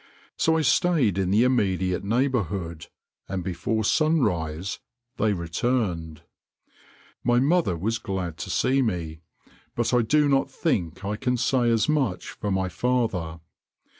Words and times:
So 0.35 0.57
I 0.57 0.63
stayed 0.63 1.19
in 1.19 1.29
the 1.29 1.43
immediate 1.43 2.03
neighbourhood, 2.03 2.87
and 3.29 3.43
before 3.43 3.83
sunrise 3.83 4.79
they 5.17 5.31
returned. 5.31 6.23
My 7.23 7.39
mother 7.39 7.77
was 7.77 7.99
glad 7.99 8.39
to 8.39 8.49
see 8.49 8.81
me, 8.81 9.21
but 9.75 9.93
I 9.93 10.01
do 10.01 10.27
not 10.27 10.49
think 10.49 11.05
I 11.05 11.17
can 11.17 11.37
say 11.37 11.69
as 11.69 11.87
much 11.87 12.29
for 12.31 12.49
my 12.49 12.67
father. 12.67 13.41